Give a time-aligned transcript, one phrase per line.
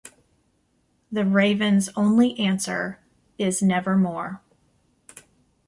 [1.11, 3.01] The raven's only answer
[3.37, 4.41] is "Nevermore".